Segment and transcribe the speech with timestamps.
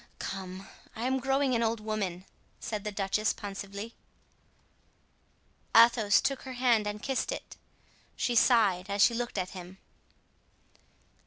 [0.17, 2.25] "Come, I am growing an old woman!"
[2.59, 3.93] said the duchess, pensively.
[5.75, 7.55] Athos took her hand and kissed it.
[8.15, 9.77] She sighed, as she looked at him.